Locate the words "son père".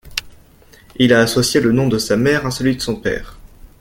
2.81-3.37